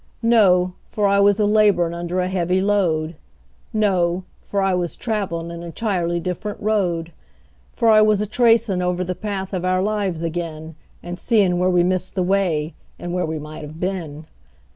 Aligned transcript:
No 0.23 0.73
for 0.87 1.05
I 1.05 1.19
was 1.19 1.39
laborin' 1.39 1.93
under 1.93 2.19
a 2.21 2.27
heavy 2.27 2.59
load; 2.59 3.15
No 3.71 4.23
for 4.41 4.59
I 4.63 4.73
was 4.73 4.95
travelin' 4.95 5.51
an 5.51 5.61
entirely 5.61 6.19
different 6.19 6.59
road; 6.59 7.13
For 7.71 7.87
I 7.87 8.01
was 8.01 8.19
a 8.19 8.25
tracin' 8.25 8.81
over 8.81 9.03
the 9.03 9.13
path 9.13 9.53
of 9.53 9.63
our 9.63 9.83
lives 9.83 10.23
ag'in, 10.23 10.75
And 11.03 11.19
seein' 11.19 11.59
where 11.59 11.69
we 11.69 11.83
missed 11.83 12.15
the 12.15 12.23
way, 12.23 12.73
and 12.97 13.13
where 13.13 13.27
we 13.27 13.37
might 13.37 13.61
have 13.61 13.79
been. 13.79 14.25